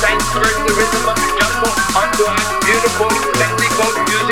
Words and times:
thanks 0.00 0.24
for 0.30 0.40
the 0.40 0.74
rhythm 0.78 1.08
of 1.08 1.16
the 1.16 1.28
jungle, 1.38 1.74
unto 1.98 2.24
our 2.24 2.60
beautiful, 2.62 3.08
technical 3.34 3.90
music. 4.04 4.27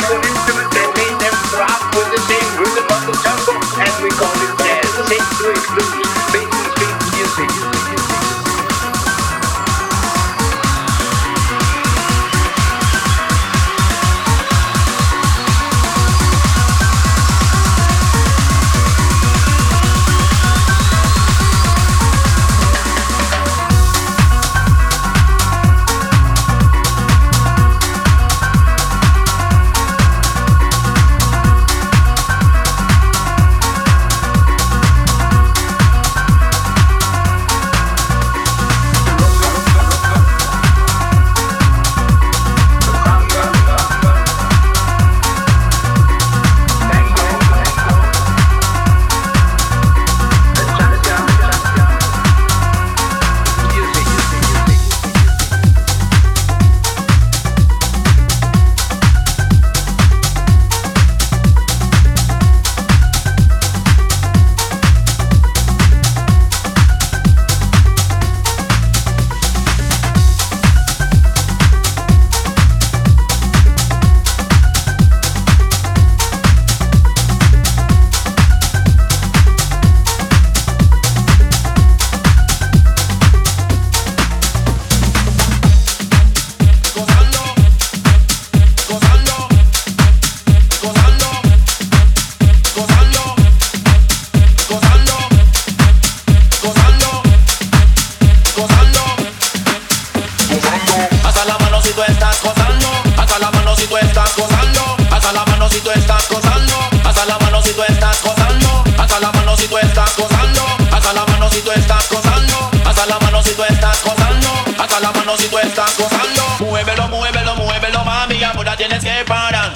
tú 111.66 111.72
estás 111.72 112.08
gozando. 112.08 112.70
Hasta 112.86 113.06
la 113.06 113.18
mano 113.18 113.42
si 113.42 113.52
tú 113.54 113.64
estás 113.64 114.00
gozando. 114.04 114.48
Hasta 114.78 115.00
la 115.00 115.10
mano 115.10 115.36
si 115.36 115.48
tú 115.48 115.58
estás 115.58 115.98
gozando. 115.98 116.42
Muévelo, 116.60 117.08
muévelo, 117.08 117.56
muévelo, 117.56 118.04
mami. 118.04 118.42
Ahora 118.44 118.76
tienes 118.76 119.02
que 119.02 119.24
parar. 119.26 119.72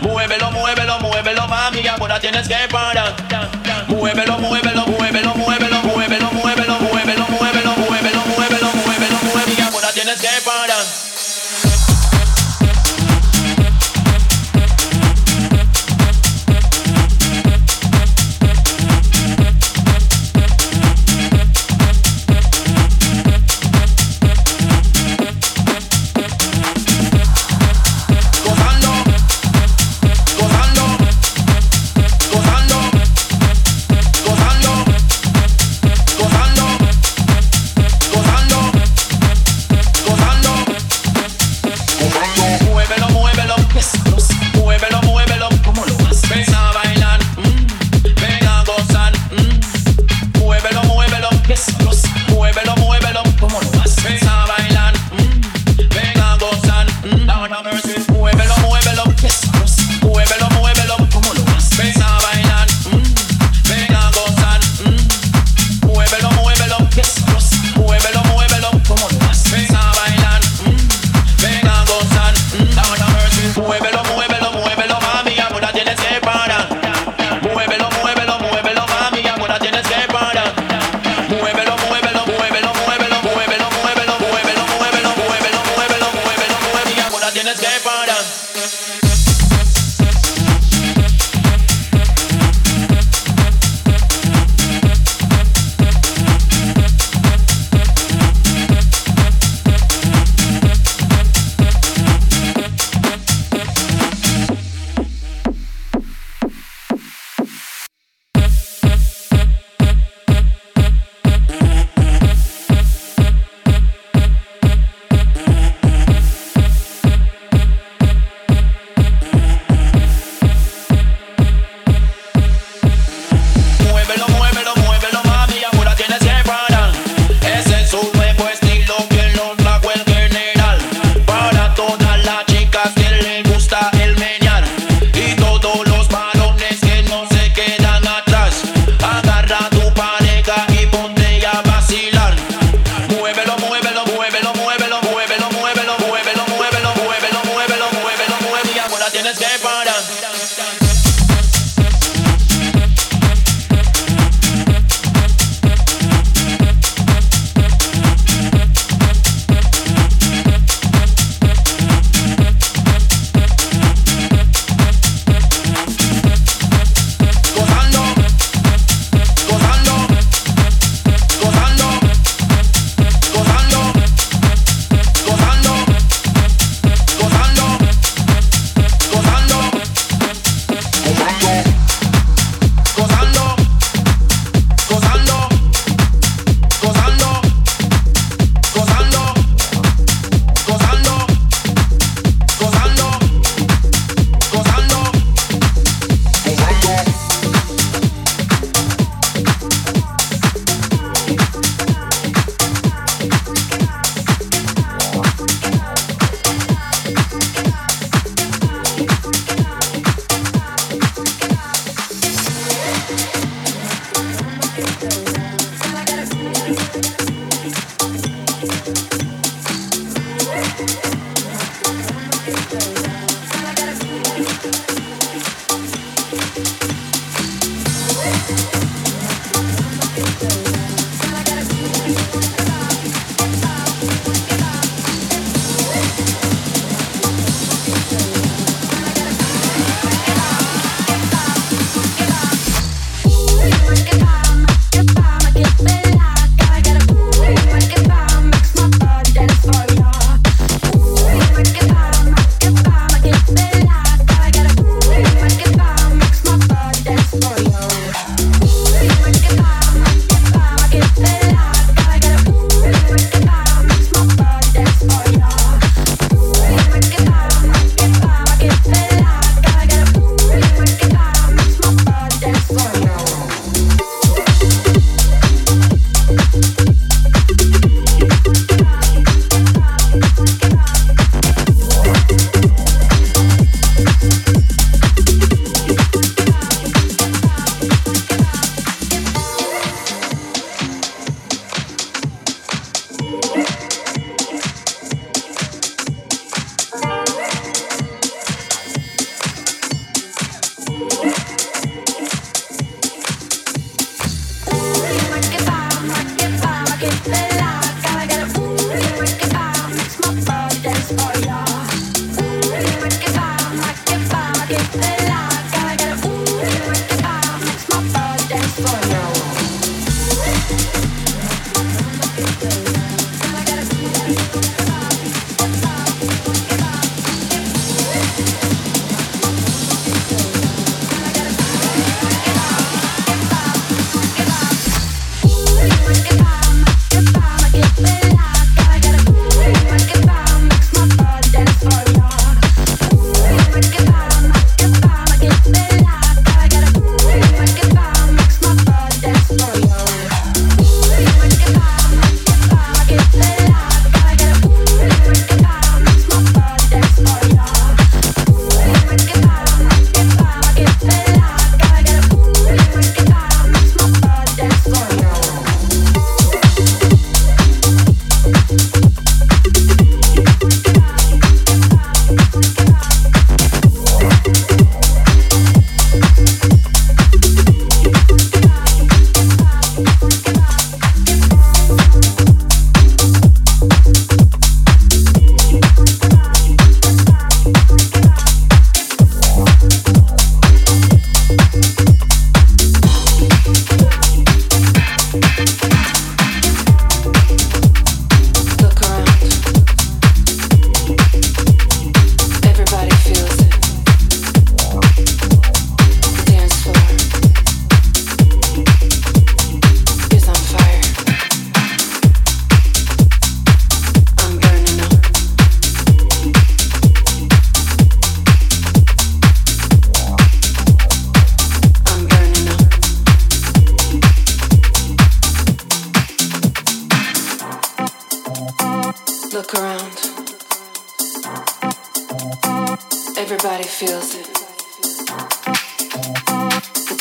Muévelo, 0.00 0.50
muévelo, 0.50 0.98
muévelo, 0.98 1.46
mami. 1.46 1.86
Ahora 1.86 2.18
tienes 2.18 2.48
que 2.48 2.68
parar. 2.68 3.14
Muévelo, 3.86 4.38
muévelo, 4.38 4.86
muévelo, 4.86 5.34
muévelo. 5.36 5.71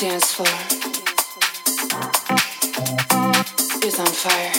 dance 0.02 0.34
floor 0.34 0.48
is 3.86 4.00
on 4.00 4.08
fire. 4.08 4.52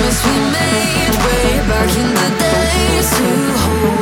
promise 0.00 0.24
we 0.24 0.32
made 0.32 1.14
way 1.24 1.68
back 1.68 1.90
in 1.96 2.08
the 2.14 2.28
days. 2.38 3.10
To 3.10 3.58
hold 3.58 3.99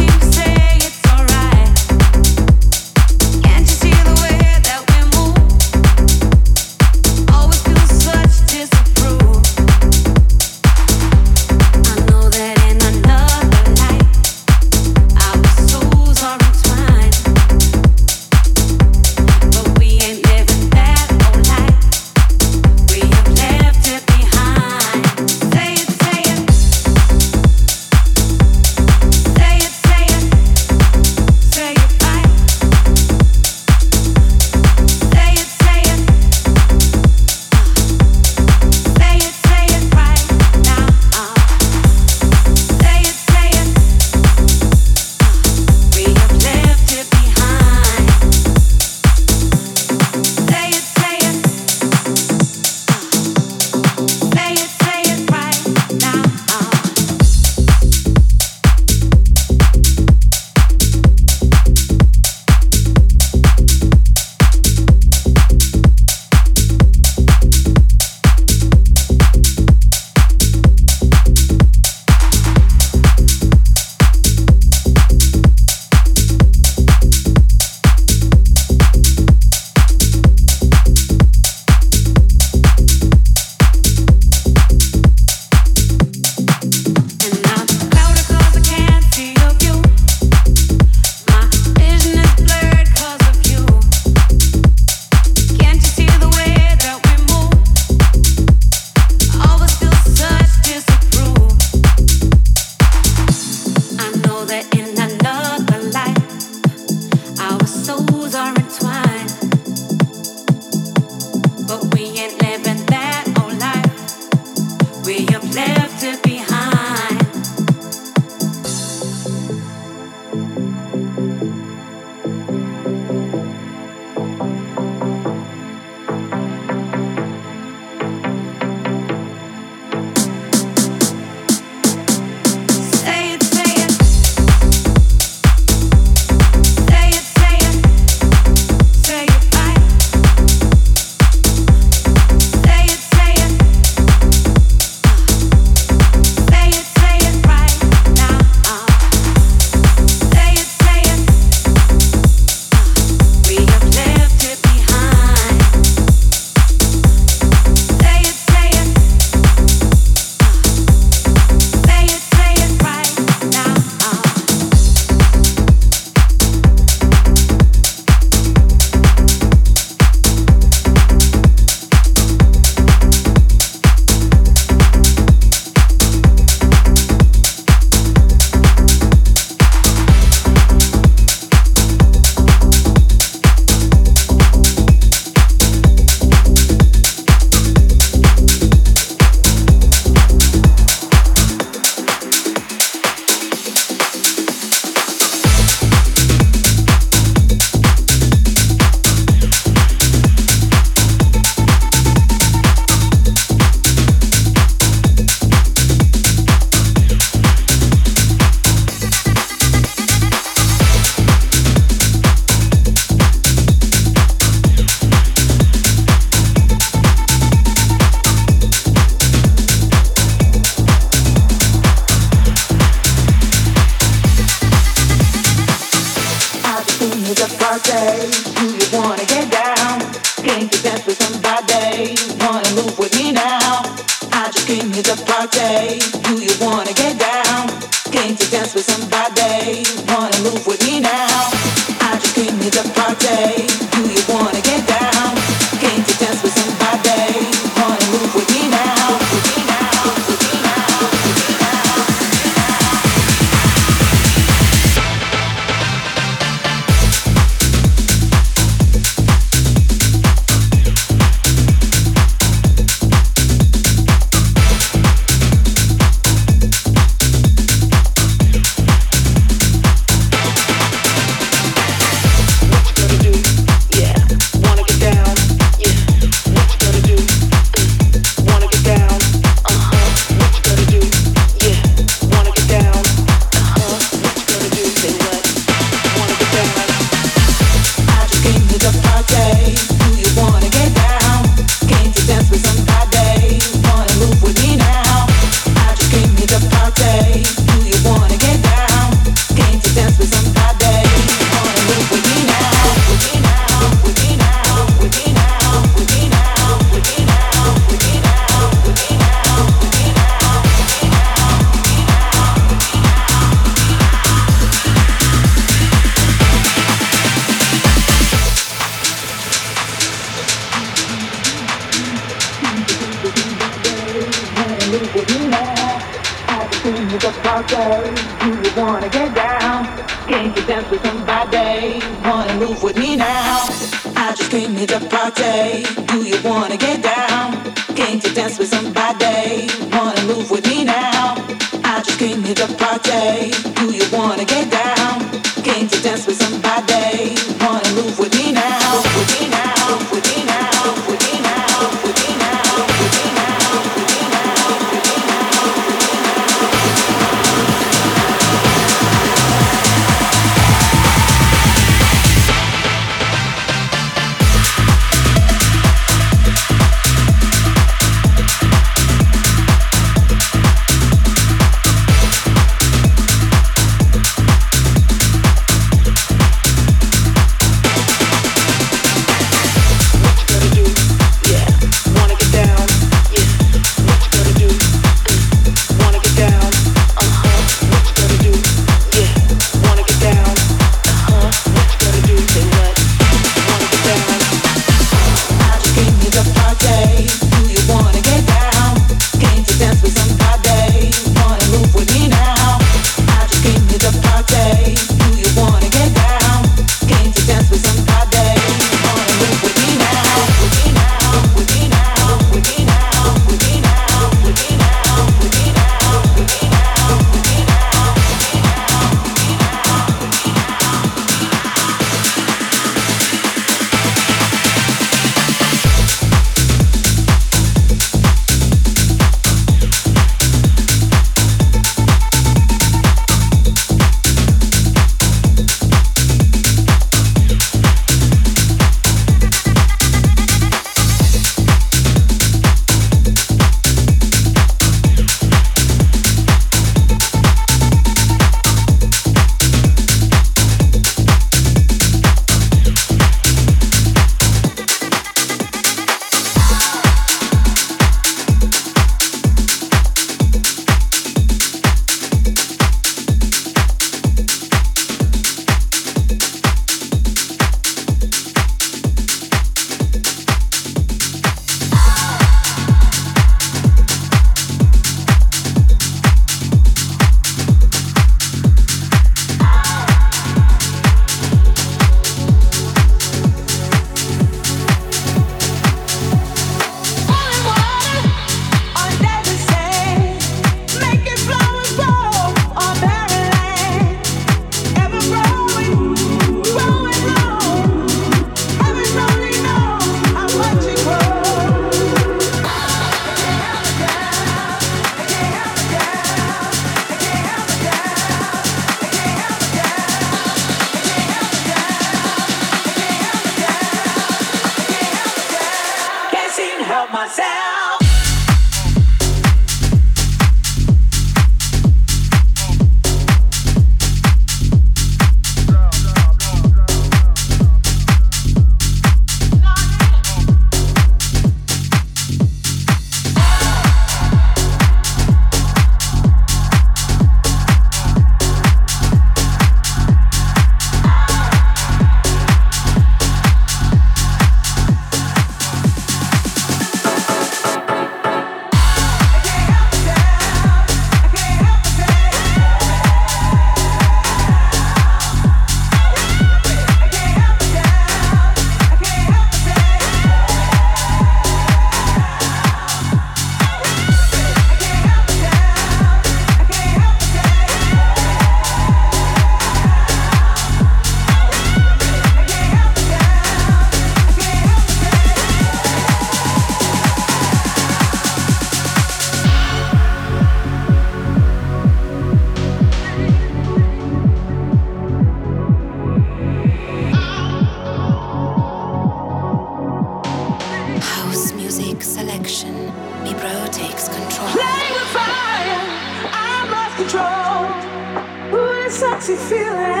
you 599.31 599.37
feel 599.37 599.79
it? 599.79 600.00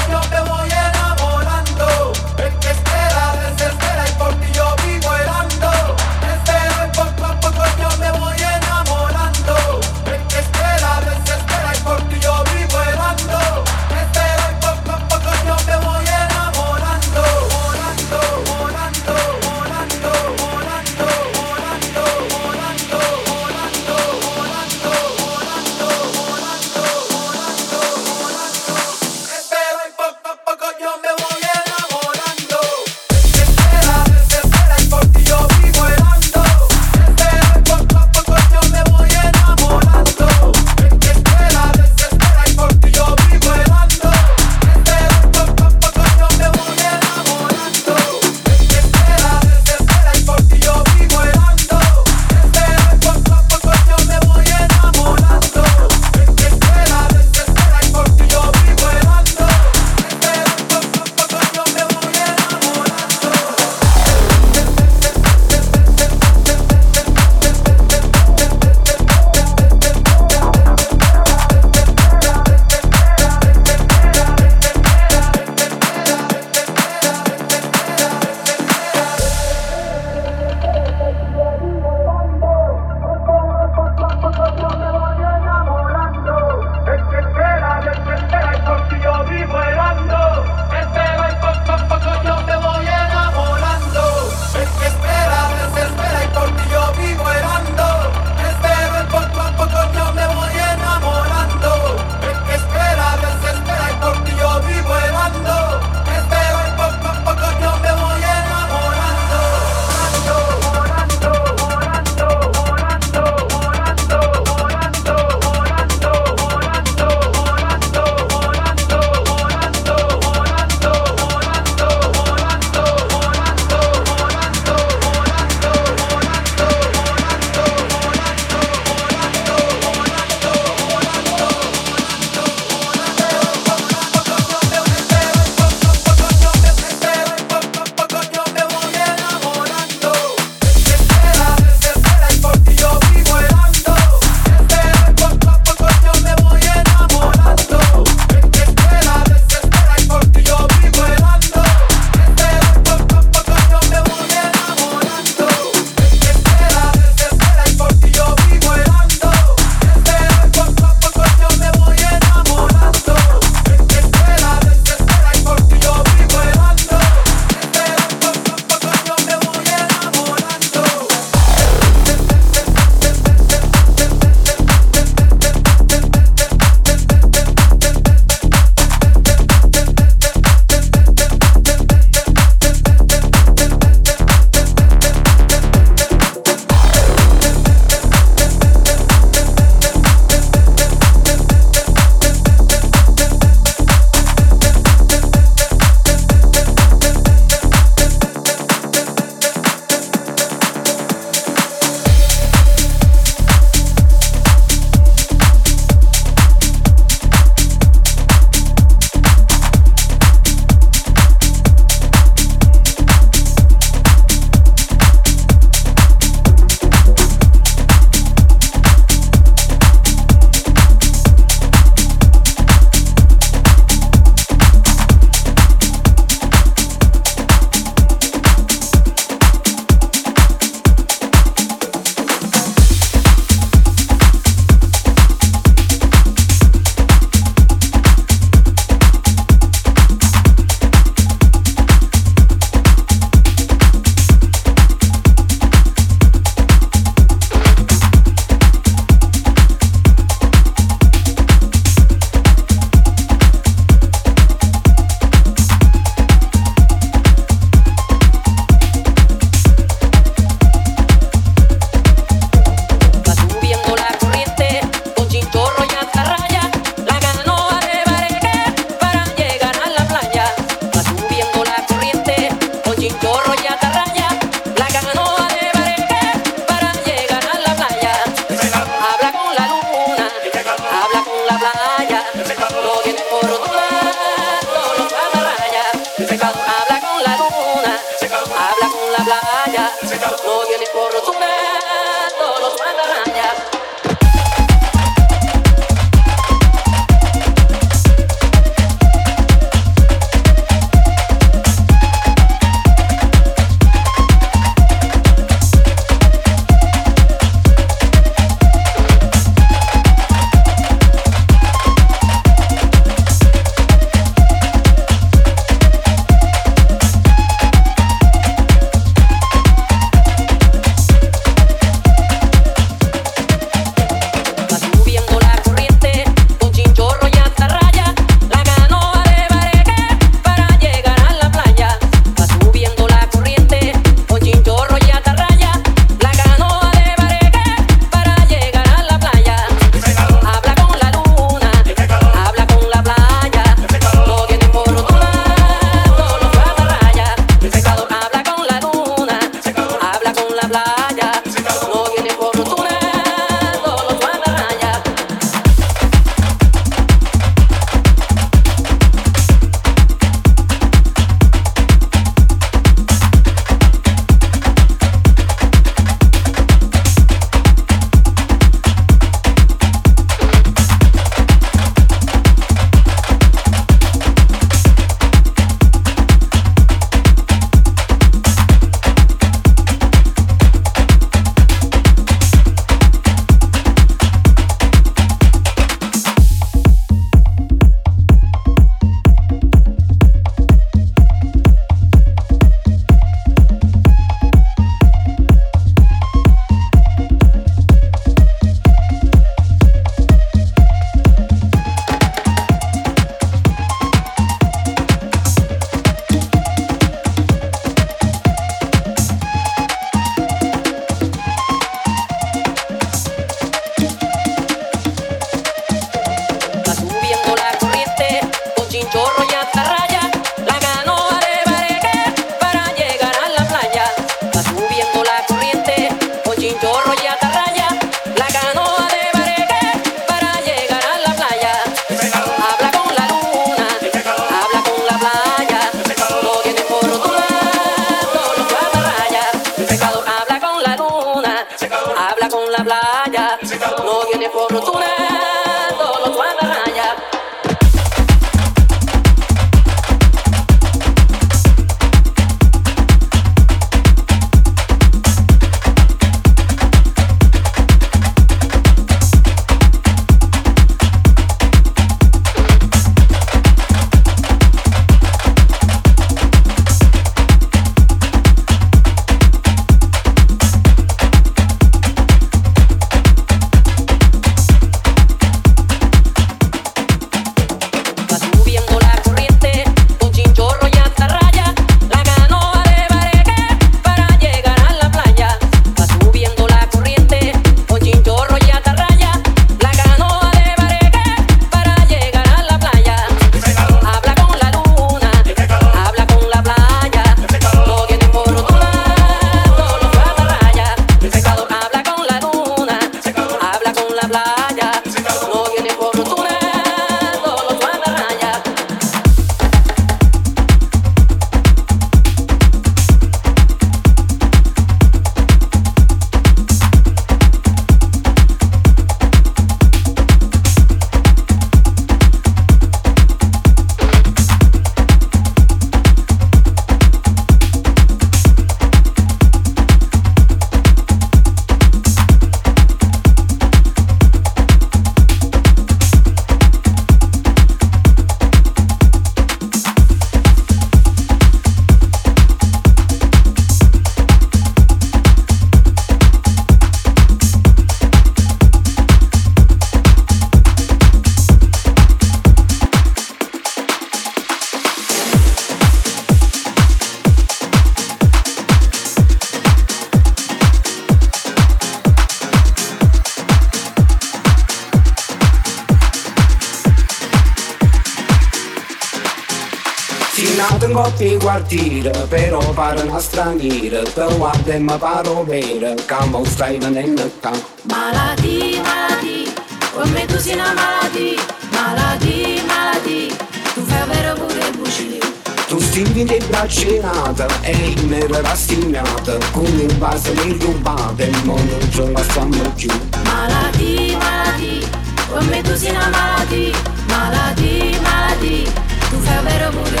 Partire 571.50 572.12
però 572.28 572.60
pare 572.72 573.02
una 573.02 573.18
straniera 573.18 574.02
per 574.14 574.36
guarda 574.36 574.72
e 574.72 574.78
mi 574.78 574.96
paro 574.96 575.42
vera 575.42 575.94
che 575.94 576.24
mo 576.26 576.44
stai 576.44 576.78
venendo 576.78 577.28
qua 577.40 577.50
Malati, 577.88 578.80
malati, 578.80 579.52
come 579.92 580.26
tu 580.26 580.38
sei 580.38 580.54
una 580.54 580.72
malati. 580.72 581.36
Malati, 581.72 582.62
malati, 582.68 583.36
tu 583.74 583.82
fai 583.82 584.06
vero 584.06 584.34
pure 584.34 584.70
bucini 584.76 585.18
Tu 585.66 585.80
stili 585.80 586.22
di 586.22 586.40
braccinata 586.46 587.46
e 587.62 587.96
mi 588.04 588.20
era 588.20 588.40
rassegnata 588.42 589.36
Con 589.50 589.64
il 589.64 589.96
vaso 589.98 590.32
mi 590.44 590.56
rubate 590.56 591.30
e 591.30 591.32
non 591.42 591.68
ce 591.90 592.12
la 592.12 592.22
stiamo 592.22 592.70
più. 592.76 592.90
Malati, 593.24 594.16
malati, 594.16 594.86
come 595.28 595.62
tu 595.62 595.74
sei 595.74 595.90
una 595.90 596.08
malati. 596.10 596.72
Malati, 597.08 597.98
malati, 598.02 598.72
tu 599.10 599.18
fai 599.18 599.42
vero 599.42 599.70
pure 599.70 600.00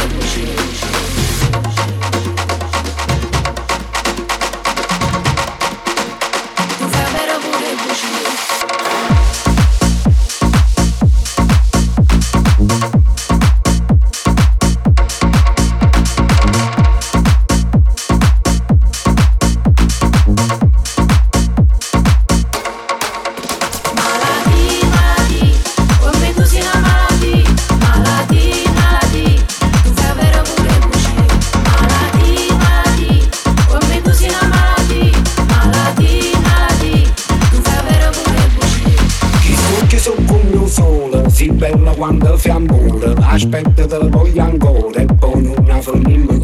Zi 41.40 41.48
bella 41.52 41.92
quando 41.92 42.36
fai 42.36 42.52
amore, 42.52 43.14
aspetta 43.22 43.86
te 43.86 43.98
voglio 44.10 44.42
ancora 44.42 45.00
e 45.00 45.06
poi 45.06 45.42
non 45.42 45.80
famiglia. 45.80 46.34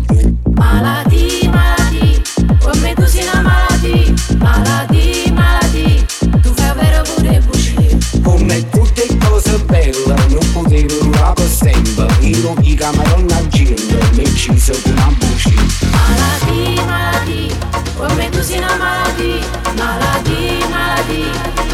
Malati, 0.54 1.50
malati, 1.52 2.22
come 2.58 2.94
tu 2.94 3.04
sei 3.04 3.24
una 3.24 3.42
malati, 3.42 4.14
malati, 4.38 5.32
malati, 5.34 6.06
tu 6.40 6.50
fai 6.54 6.72
vero 6.80 7.02
pure 7.14 7.42
bucci. 7.44 7.98
Come 8.22 8.70
tutte 8.70 9.06
cose 9.18 9.58
belle, 9.66 10.14
non 10.30 10.52
potevo 10.54 11.10
la 11.10 11.34
sempre, 11.46 12.06
io 12.20 12.34
dico 12.34 12.54
dica 12.60 12.90
madonna 12.92 13.46
gente, 13.48 13.98
mi 14.14 14.24
ci 14.34 14.58
sono 14.58 14.78
una 14.86 15.12
bucci. 15.18 15.54
Malati, 15.90 16.80
malati, 16.86 17.54
come 17.98 18.30
tu 18.30 18.40
sei 18.40 18.56
una 18.56 18.76
malati, 18.78 19.44
malati, 19.76 20.64
malati, 20.70 21.24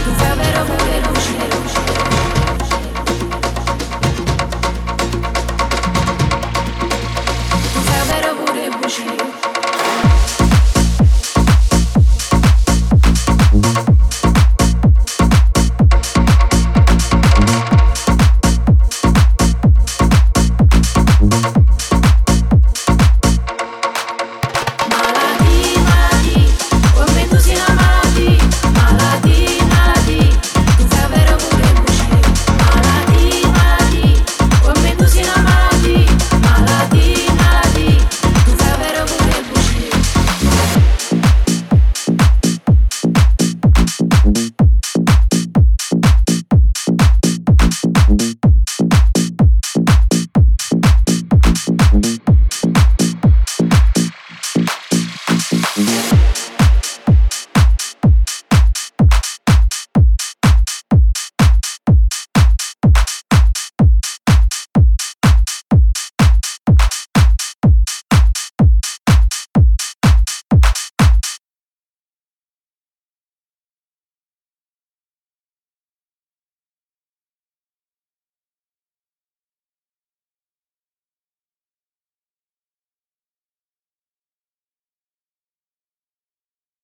tu 0.02 0.10
fai 0.16 0.36
vero 0.38 0.64
pure 0.64 1.00
bucci. 1.06 1.41